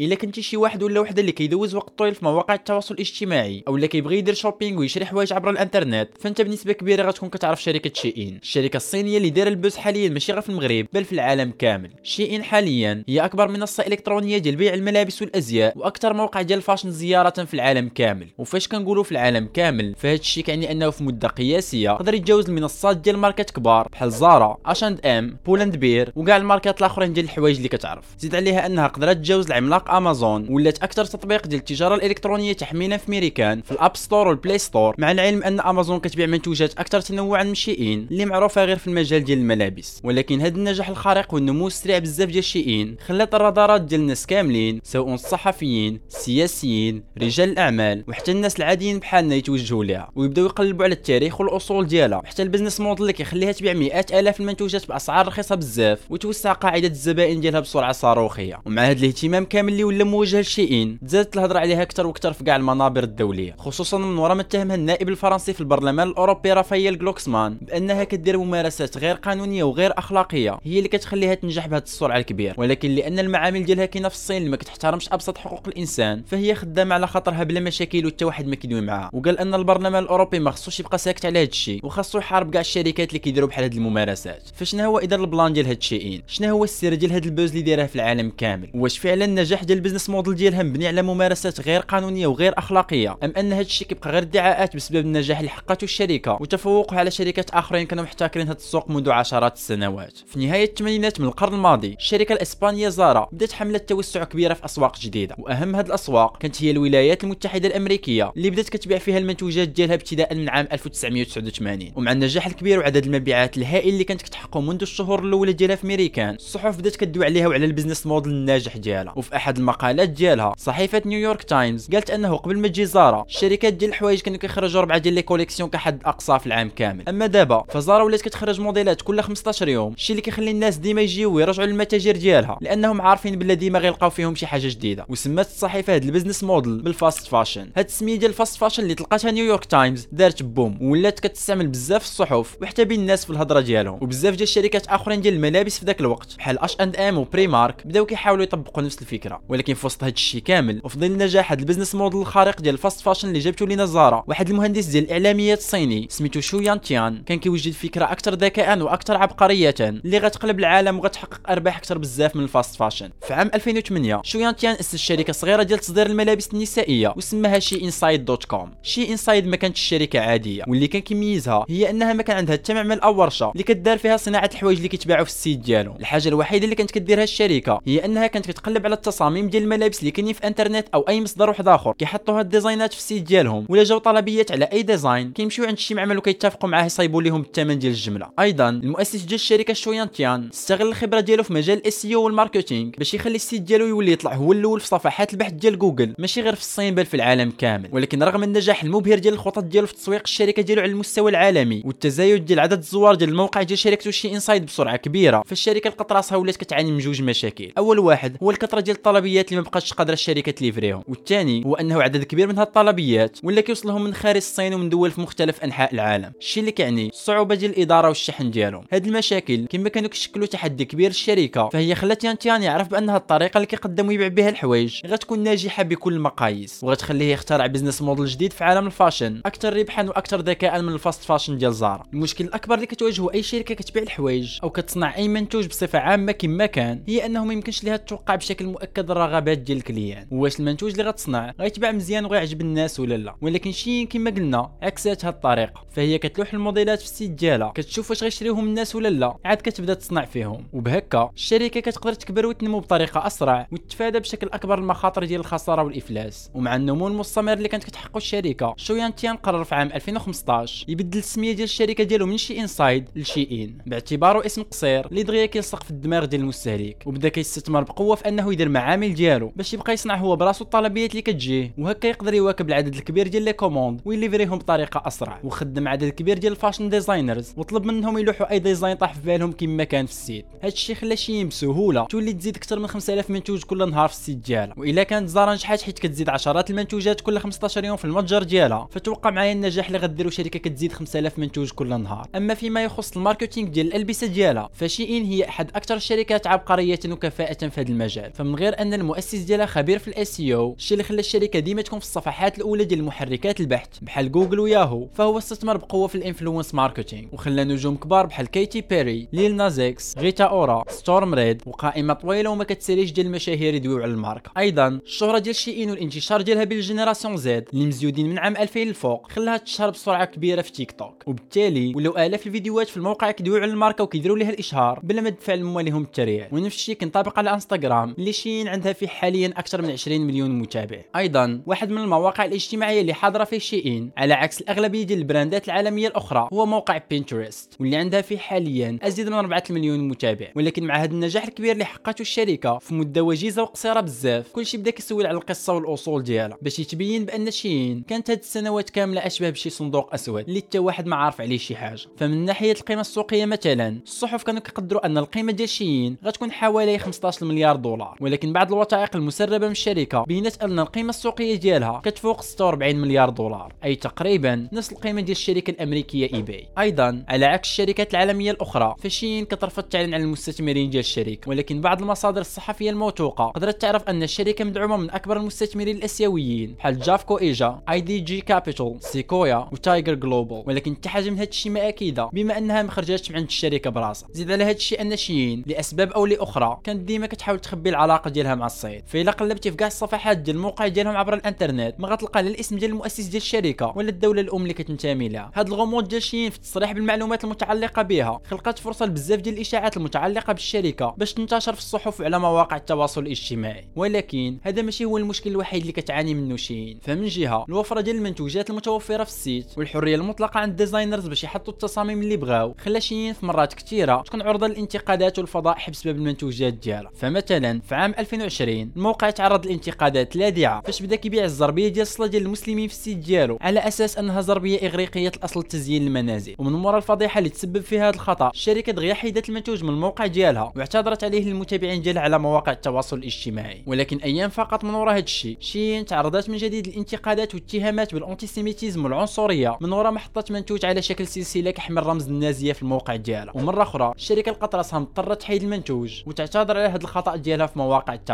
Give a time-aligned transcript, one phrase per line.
[0.00, 3.76] إلا كنتي شي واحد ولا وحدة اللي كيدوز وقت طويل في مواقع التواصل الاجتماعي أو
[3.76, 8.38] اللي كيبغي يدير shopping ويشري حوايج عبر الإنترنت فأنت بنسبة كبيرة غتكون كتعرف شركة Shein
[8.42, 11.90] الشركة الصينية اللي دايرة ال buzz حاليا ماشي غير في المغرب بل في العالم كامل.
[12.02, 16.90] Shein حاليا هي أكبر منصة إلكترونية ديال بيع الملابس والأزياء وأكثر موقع ديال ال fashion
[16.90, 18.26] زيارة في العالم كامل.
[18.38, 22.96] وفاش كنقولوا في العالم كامل فهاد الشيء كيعني أنه في مدة قياسية يقدر يتجاوز المنصات
[22.96, 28.04] ديال ماركات كبار بحال زارا H&M Pull&Bear وكاع الماركات الآخرين ديال الحوايج اللي كتعرف.
[28.18, 33.10] زيد عليها أنها قدرت تجاوز العملاق أمازون ولات أكثر تطبيق ديال التجارة الإلكترونية تحميلا في
[33.10, 37.00] ميريكان في ال App Store وال Play Store مع العلم أن أمازون كتبيع منتوجات أكثر
[37.00, 40.00] تنوعا من Shein اللي معروفة غير في المجال ديال الملابس.
[40.04, 45.14] ولكن هذا النجاح الخارق والنمو السريع بزاف ديال Shein خلات الرادارات ديال الناس كاملين سواء
[45.14, 51.86] الصحفيين السياسيين رجال الأعمال وحتى الناس العاديين بحالنا يتوجهوا لها ويبداو يقلبوا على التاريخ والأصول
[51.86, 52.18] ديالها.
[52.18, 56.88] وحتى ال business model اللي كيخليها تبيع مئات آلاف المنتوجات بأسعار رخيصة بزاف وتوسع قاعدة
[56.88, 58.60] الزبائن ديالها بسرعة صاروخية.
[58.66, 60.98] ومع هذا الاهتمام كامل اللي ولا موجه ل Shein.
[61.06, 65.08] تزادت الهضرة عليها أكثر وأكثر في كاع المنابر الدولية خصوصا من وراء ما اتهمها النائب
[65.08, 70.58] الفرنسي في البرلمان الأوروبي رافائيل جلوكسمان بأنها كدير ممارسات غير قانونية وغير أخلاقية.
[70.64, 74.50] هي اللي كتخليها تنجح بهذه السرعة الكبيره ولكن لأن المعامل ديالها كاينة في الصين اللي
[74.50, 78.80] ما كتحترمش أبسط حقوق الإنسان فهي خدامة على خاطرها بلا مشاكل وحتى واحد ما كيدوي
[78.80, 82.60] معاها وقال أن البرلمان الأوروبي ما خصوش يبقى ساكت على هذا الشيء وخاصو يحارب كاع
[82.60, 84.42] الشركات اللي كيديروا بحال هذه الممارسات.
[84.54, 87.29] فشنو هو اذا ال plan ديال هاد ال Shein؟ شنو هو السر ديال هاد ال
[87.29, 89.24] buzz اللي دايرها في العالم كامل؟ واش فعلا
[89.60, 93.18] النجاح ديال ال business model ديالها مبني على ممارسات غير قانونية وغير أخلاقية.
[93.22, 97.50] أم أن هاد الشيء كيبقى غير ادعاءات بسبب النجاح اللي حققته الشركة وتفوقها على شركات
[97.50, 100.18] آخرين كانوا محتكرين هاد السوق منذ عشرات السنوات.
[100.26, 104.98] في نهاية الثمانينات من القرن الماضي الشركة الإسبانية زارا بدات حملة توسع كبيرة في أسواق
[105.00, 105.34] جديدة.
[105.38, 110.34] وأهم هاد الأسواق كانت هي الولايات المتحدة الأمريكية اللي بدات كتبيع فيها المنتوجات ديالها ابتداء
[110.34, 115.52] من عام 1989 ومع النجاح الكبير وعدد المبيعات الهائل اللي كانت كتحققه منذ الشهور الأولى
[115.52, 119.12] ديالها في ميريكان الصحف بدات كدوي عليها وعلى ال business model الناجح ديالها.
[119.16, 120.54] وفي أحد المقالات ديالها.
[120.58, 124.98] صحيفة نيويورك تايمز قالت أنه قبل ما تجي زارا الشركات ديال الحوايج كانوا كيخرجوا أربعة
[124.98, 127.08] ديال les collections كحد أقصى في العام كامل.
[127.08, 131.32] أما دابا فزارا ولات كتخرج موديلات كل 15 يوم الشيء اللي كيخلي الناس ديما يجيو
[131.32, 135.06] ويرجعوا للمتاجر ديالها لأنهم عارفين بلا ديما غيلقاو فيهم شي حاجة جديدة.
[135.08, 138.56] وسمات الصحيفة هذا ال business model ب ال fast fashion هاد السمية ديال ال fast
[138.56, 143.30] fashion اللي طلقاتها نيويورك تايمز دارت بوم ولات كتستعمل بزاف الصحف وحتى بين الناس في
[143.30, 143.98] الهضرة ديالهم.
[144.02, 148.06] وبزاف ديال الشركات آخرين ديال الملابس في ذاك الوقت بحال اش اند ام وPrimark بداو
[148.06, 149.39] كيحاولوا يطبقوا نفس الفكرة.
[149.48, 152.74] ولكن في وسط هاد الشيء كامل وفي ظل نجاح هاد ال business model الخارق ديال
[152.74, 156.80] ال fast fashion اللي جابته لينا زارا واحد المهندس ديال الاعلاميات الصيني سميتو شو يان
[156.80, 162.36] تيان كان كيوجد فكرة أكثر ذكاء وأكثر عبقرية اللي غتقلب العالم وغتحقق أرباح أكثر بزاف
[162.36, 166.06] من ال fast fashion في عام 2008 شو يان تيان أسس شركة صغيرة ديال تصدير
[166.06, 168.70] الملابس النسائية وسماها SheInside.com.
[168.82, 173.00] SheInside ما كانتش شركة عادية واللي كان كيميزها هي أنها ما كان عندها حتى معمل
[173.00, 176.64] أو ورشة اللي كدار فيها صناعة الحوايج اللي كيتباعوا في ال site ديالهم الحاجة الوحيدة
[176.64, 180.46] اللي كانت كديرها الشركة هي أنها كانت كتقلب على التصاميم ديال الملابس اللي كاينين في
[180.46, 181.92] انترنت أو أي مصدر واحد آخر.
[181.92, 183.66] كيحطوا هاد ال design ات في ال site ديالهم.
[183.68, 187.78] ولا جاو طلبيات على أي design كيمشيو عند شي معمل وكيتفقوا معاه يصايبوا لهم الثمن
[187.78, 188.28] ديال الجملة.
[188.40, 192.90] أيضا المؤسس ديال الشركة شويان تيان استغل الخبرة ديالو في مجال ال SEO وال marketing
[192.98, 196.40] باش يخلي ال site ديالو يولي يطلع هو الأول في صفحات البحث ديال جوجل ماشي
[196.40, 197.88] غير في الصين بل في العالم كامل.
[197.92, 202.44] ولكن رغم النجاح المبهر ديال الخطط ديالو في تسويق الشركة ديالو على المستوى العالمي والتزايد
[202.44, 206.92] ديال عدد الزوار ديال الموقع ديال شركته SheInside بسرعة كبيرة فالشركة لقات راسها ولات كتعاني
[206.92, 207.72] من جوج مشاكل.
[207.78, 211.02] أول واحد هو الكثرة ديال الطلبيات اللي ما بقاتش قادرة الشركة ت livrer هم.
[211.08, 215.10] والثاني هو أنه عدد كبير من هاد الطلبيات ولا كيوصلهم من خارج الصين ومن دول
[215.10, 216.32] في مختلف أنحاء العالم.
[216.40, 218.84] الشيء اللي كيعني الصعوبه ديال الإدارة والشحن ديالهم.
[218.92, 223.20] هاد المشاكل كما كانوا كيشكلوا تحدي كبير للشركه فهي خلات يان تيان يعرف بان هاد
[223.20, 225.00] الطريقة اللي كيقدم ويبيع بها الحوايج.
[225.06, 229.40] غتكون ناجحة بكل المقاييس وغتخليه يخترع business model جديد في عالم ال fashion.
[229.46, 232.02] أكثر ربحا وأكثر ذكاء من ال fast fashion ديال زارا.
[232.12, 236.66] المشكل الأكبر اللي كتواجهه أي شركة كتبيع الحوايج أو كتصنع أي منتوج بصفة عامة كيما
[236.66, 240.26] كان هي أنه ما يمكنش ليها توقع بشكل مؤكد الرغبات ديال ال clients.
[240.30, 245.24] واش المنتوج اللي غتصنع غيتباع مزيان وغيعجب الناس ولا لا؟ ولكن Shein كما قلنا عكسات
[245.24, 245.84] هاد الطريقة.
[245.90, 247.72] فهي كتلوح الموديلات في ال site ديالها.
[247.74, 249.36] كتشوف واش غيشريوهم الناس ولا لا.
[249.44, 250.66] عاد كتبدا تصنع فيهم.
[250.72, 256.50] وبهكا الشركة كتقدر تكبر وتنمو بطريقة أسرع وتتفادى بشكل أكبر المخاطر ديال الخسارة والإفلاس.
[256.54, 261.52] ومع النمو المستمر اللي كانت كتحققه الشركة شويان تيان قرر في عام 2015 يبدل السمية
[261.52, 266.24] ديال الشركة ديالو من SheInside ل Shein باعتباره اسم قصير اللي دغيا كيلصق في الدماغ
[266.24, 267.02] ديال المستهلك.
[267.06, 271.22] وبدا كيستثمر بقوة في أنه يدير معامل ديالو باش يبقى يصنع هو براسو الطلبيات اللي
[271.22, 275.88] كتجيه وهكا يقدر يواكب العدد الكبير ديال les commandes وي livrer هم بطريقة أسرع وخدم
[275.88, 279.84] عدد كبير ديال ال fashion designers وطلب منهم يلوحوا أي design طاح في بالهم كيما
[279.84, 280.44] كان في ال site.
[280.62, 284.36] هادشي خلى Shein بسهوله تولي تزيد أكثر من 5000 منتوج كل نهار في ال site
[284.36, 284.74] ديالها.
[284.78, 288.88] وإلا كانت زارا نجحت حيت كتزيد عشرات المنتوجات كل 15 يوم في المتجر ديالها.
[288.90, 292.26] فتوقع معايا النجاح اللي غديروا شركة كتزيد 5000 منتوج كل نهار.
[292.36, 297.00] أما فيما يخص ال marketing ديال الألبسة ديالها ف Shein هي أحد أكثر الشركات عبقرية
[297.08, 298.32] وكفاءة في هذا المجال.
[298.34, 301.82] فمن غير أن أن المؤسس ديالها خبير في ال SEO الشيء اللي خلى الشركة ديما
[301.82, 306.20] تكون في الصفحات الأولى ديال محركات البحث بحال جوجل وياهو فهو استثمر بقوة في ال
[306.20, 311.62] influence marketing وخلى نجوم كبار بحال كيتي بيري ليل ناس إكس ريتا اورا ستورم ريد
[311.66, 314.50] وقائمة طويلة وما كتساليش ديال المشاهير يدويو على الماركة.
[314.58, 318.80] أيضا الشهرة ديال Shein والانتشار ديالها بين ال génération Z اللي مزيودين من عام 2000
[318.80, 323.62] للفوق خلاها تشهر بسرعة كبيرة في تيك توك وبالتالي ولاو آلاف الفيديوهات في الموقع كيدويو
[323.62, 326.48] على الماركة وكيديروا لها الإشهار بلا ما تدفع لمواليهم حتى ريال.
[326.52, 331.02] ونفس الشيء كينطبق على انستغرام اللي Shein عندها فيه حاليا أكثر من 20 مليون متابع.
[331.16, 335.59] أيضا واحد من المواقع الاجتماعية اللي حاضرة فيه Shein على عكس الأغلبية ديال ال brand
[335.59, 340.46] ات العالمية الأخرى هو موقع بينترست واللي عندها فيه حاليا أزيد من 4 مليون متابع.
[340.56, 344.90] ولكن مع هذا النجاح الكبير اللي حققته الشركة في مدة وجيزة وقصيرة بزاف كلشي بدأ
[344.90, 349.70] كيسول على القصة والأصول ديالها باش يتبين بأن Shein كانت هاد السنوات كاملة أشبه بشي
[349.70, 352.00] صندوق أسود اللي حتى واحد ما عارف عليه شي حاجة.
[352.16, 357.46] فمن ناحية القيمة السوقية مثلا الصحف كانوا كيقدروا أن القيمة ديال Shein غتكون حوالي 15
[357.46, 358.16] مليار دولار.
[358.20, 363.72] ولكن بعض الوثائق المسربة من الشركة بينت ان القيمة السوقية ديالها كتفوق 46 مليار دولار
[363.84, 369.06] أي تقريبا نفس القيمة ديال الشركة الأمريكية eBay أيضا على عكس الشركات العالمية الأخرى ف
[369.06, 371.48] Shein كترفض تعلن عن المستثمرين ديال الشركة.
[371.48, 376.98] ولكن بعض المصادر الصحفية الموثوقة قدرت تعرف أن الشركة مدعومة من أكبر المستثمرين الآسيويين بحال
[376.98, 380.62] JAFCO Asia IDG Capital Sequoia وTiger Global.
[380.66, 384.28] ولكن حتى هذا الشيء ما أكيد بما أنها ما خرجتش من عند الشركة براسها.
[384.32, 388.49] زيد على هذا الشيء أن Shein لأسباب أو لأخرى كانت ديما كتحاول تخبي العلاقة ديالها
[388.54, 389.02] مع الصين.
[389.06, 392.90] فإلا قلبتي في كاع الصفحات ديال الموقع ديالهم عبر الإنترنت ما غتلقى لا الاسم ديال
[392.90, 395.50] المؤسس ديال الشركة ولا الدولة الأم اللي كتنتمي لها.
[395.54, 398.40] هاد الغموض ديال Shein في التصريح بالمعلومات المتعلقة بها.
[398.50, 403.88] خلقت فرصة لبزاف ديال الإشاعات المتعلقة بالشركة باش تنتشر في الصحف وعلى مواقع التواصل الاجتماعي.
[403.96, 408.70] ولكن هذا ماشي هو المشكل الوحيد اللي كتعاني منه Shein فمن جهة الوفرة ديال المنتوجات
[408.70, 412.74] المتوفرة في ال site والحرية المطلقة عند ال designers باش يحطوا التصاميم اللي بغاو.
[412.78, 417.10] خلى Shein في مرات كثيره تكون عرضة للانتقادات والفضائح بسبب المنتوجات ديالها.
[417.14, 422.42] فمثلا في عام 2020 الموقع تعرض لانتقادات لاذعه فاش بدأ كيبيع الزربية ديال الصلاه ديال
[422.42, 426.54] المسلمين في ال site ديالو على أساس أنها زربية إغريقية الاصل تزيين المنازل.
[426.58, 430.72] ومن مورا الفضيحة اللي تسبب في هذا الخطأ الشركة دغيا حيدت المنتوج من الموقع ديالها
[430.76, 433.82] واعتذرت عليه للمتابعين ديالها على مواقع التواصل الاجتماعي.
[433.86, 439.04] ولكن أيام فقط من وراء هذا الشيء Shein تعرضت من جديد للانتقادات والاتهامات بال antisémitisme
[439.04, 443.52] والعنصريه من وراء ما حطت منتوج على شكل سلسلة كيحمل رمز النازية في الموقع ديالها.
[443.56, 448.14] ومرة أخرى الشركة لقات راسها مضطره تحيد المنتوج وتعتذر على هذا الخطأ ديالها في مواقع
[448.14, 448.29] التواصل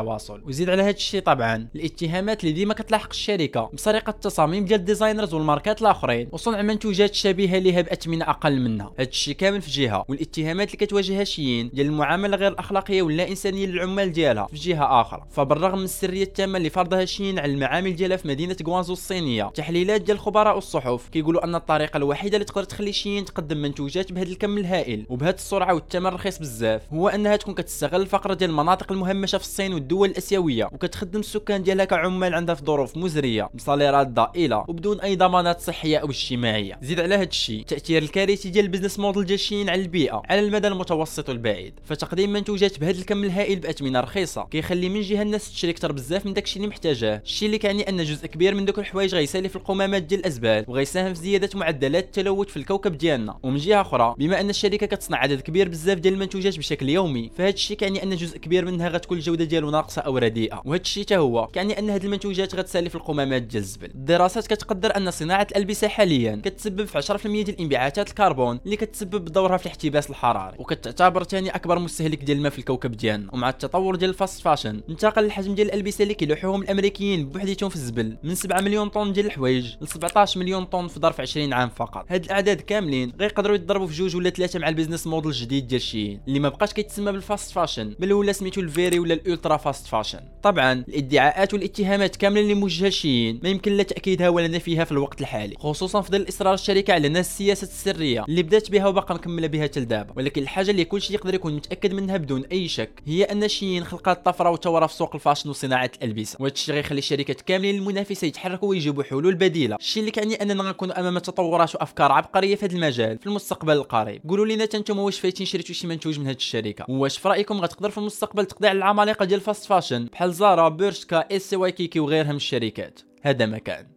[0.47, 5.83] وزيد على هذا الشيء طبعا الاتهامات اللي ديما كتلاحق الشركة بسرقه التصاميم ديال designers والماركات
[5.83, 8.93] الآخرين وصنع منتوجات شبيهة لها باثمنه أقل منها.
[8.99, 13.67] هذا الشيء كامل في جهة والاتهامات اللي كتواجهها شين ديال المعاملة غير الأخلاقية واللا إنسانية
[13.67, 15.23] للعمال ديالها في جهة آخرى.
[15.31, 20.01] فبالرغم من السرية التامة اللي فرضها شين على المعامل ديالها في مدينة غوانزو الصينية تحليلات
[20.01, 24.59] ديال الخبراء والصحف كيقولوا أن الطريقة الوحيدة اللي تقدر تخلي شين تقدم منتوجات بهذا الكم
[24.59, 29.45] الهائل وبهذه السرعة والثمن رخيص بزاف هو أنها تكون كتستغل الفقر ديال المناطق المهمشة في
[29.45, 34.65] الصين والدول الأسيوية وكتخدم السكان ديالها كعمال عندها في ظروف مزرية ب salaire ات ضئيلة
[34.69, 36.79] وبدون أي ضمانات صحية أو اجتماعية.
[36.83, 40.41] زيد على هذا الشيء التاثير الكارثي ديال ال business model ديال شين على البيئة على
[40.41, 41.75] المدى المتوسط والبعيد.
[41.85, 44.45] فتقديم منتوجات بهذا الكم الهائل باثمنه رخيصة.
[44.51, 47.23] كيخلي من جهة الناس تشري أكثر بزاف من داكشي اللي محتاجاه.
[47.25, 51.15] الشيء اللي كيعني أن جزء كبير من دوك الحوايج غيسالي في القمامات ديال الأزبال وغيساهم
[51.15, 53.39] في زيادة معدلات التلوث في الكوكب ديالنا.
[53.43, 57.51] ومن جهة أخرى بما أن الشركة كتصنع عدد كبير بزاف ديال المنتوجات بشكل يومي فهذا
[57.51, 60.63] الشيء كيعني أن جزء كبير منها غتكون الجودة ديالو ناقصة أو رديئة.
[60.65, 63.87] وهذا الشيء هو كيعني أن هذه المنتوجات غتسالي في القمامات ديال الزبل.
[63.87, 69.57] الدراسات كتقدر أن صناعة الألبسة حاليا كتسبب في 10% ديال انبعاثات الكربون اللي كتسبب بدورها
[69.57, 70.57] في الاحتباس الحراري.
[70.59, 73.35] وكتعتبر ثاني أكبر مستهلك ديال الماء في الكوكب ديالنا.
[73.35, 77.77] ومع التطور ديال ال fast fashion انتقل الحجم ديال الألبسة اللي كيلوحوهم الأمريكيين بوحديتهم في
[77.77, 81.69] الزبل من 7 مليون طن ديال الحوايج ل 17 مليون طن في ظرف 20 عام
[81.69, 82.05] فقط.
[82.09, 85.81] هاد الأعداد كاملين غيقدروا يتضربوا في جوج ولا ثلاثة مع ال business model الجديد ديال
[85.81, 89.22] شين اللي ما بقاش كيتسمى بال fast fashion بل ولا سميتو ال very ولا ال
[89.22, 90.21] ultra fast fashion.
[90.43, 95.21] طبعا الادعاءات والاتهامات كامله اللي موجهه شين ما يمكن لا تأكيدها ولا نفيها في الوقت
[95.21, 95.57] الحالي.
[95.59, 99.63] خصوصا في ظل إصرار الشركة على نفس السياسة السرية اللي بدأت بها وباقا مكمله بها
[99.63, 100.13] حتى لدابا.
[100.17, 104.27] ولكن الحاجة اللي كلشي يقدر يكون متأكد منها بدون أي شك هي أن شين خلقات
[104.27, 108.69] طفره وثوره في سوق ال fashion وصناعة الالبسه وهذا الشيء غيخلي الشركات كاملين المنافسة يتحركوا
[108.69, 109.77] ويجيبوا حلول بديلة.
[109.77, 114.23] الشيء اللي كيعني أننا غنكونوا أمام تطورات وأفكار عبقرية في هذا المجال في المستقبل القريب.
[114.29, 116.85] قولوا لنا أنتم واش فايتين شريتوا شي منتوج من هذه الشركة.
[116.89, 120.69] واش في رأيكم غتقدر في المستقبل تقضي على العمالقة ديال ال fast fashion بحال زارا
[120.69, 123.01] بيرشكا إس واي كيكي وغيرها من الشركات.
[123.23, 123.96] هذا ما كان